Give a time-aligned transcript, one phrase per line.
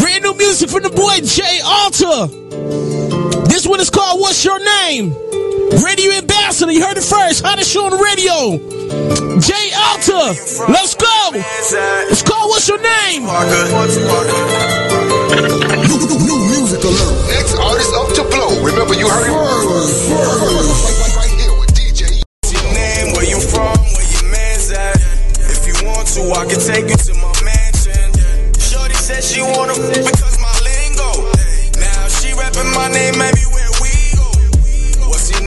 [0.00, 2.28] Brand new music from the boy Jay Alta.
[3.48, 5.12] This one is called What's Your Name?
[5.84, 7.44] Radio Ambassador, you heard it first.
[7.44, 8.56] Hottest show on the radio.
[9.40, 10.36] Jay Alta,
[10.70, 11.12] let's go.
[11.34, 13.24] It's called What's Your Name?
[16.22, 17.28] New music alert.
[17.28, 18.62] Next artist up to blow.
[18.64, 20.10] Remember you heard it first.
[21.16, 22.22] Right here with DJ.
[22.52, 24.96] your name, where you from, where your man's at.
[25.50, 27.31] If you want to, I can take you to my mansion.
[27.31, 27.31] Shorty said
[29.32, 31.32] she wanna because my lingo.
[31.80, 33.51] Now she rapping my name, maybe